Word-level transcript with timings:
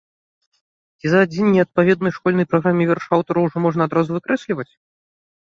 Ці 1.01 1.05
за 1.13 1.19
адзін 1.25 1.45
неадпаведны 1.57 2.09
школьнай 2.17 2.47
праграме 2.53 2.83
верш 2.93 3.03
аўтара 3.19 3.39
ўжо 3.45 3.57
можна 3.67 3.81
адразу 3.91 4.09
выкрэсліваць? 4.17 4.71